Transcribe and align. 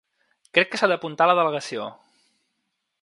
Crec 0.57 0.71
que 0.71 0.79
s’ha 0.81 0.89
d’apuntar 0.91 1.27
a 1.27 1.31
la 1.33 1.37
delegació. 1.41 1.87